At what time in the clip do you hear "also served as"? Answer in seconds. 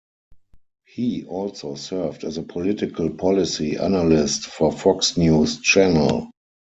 1.25-2.39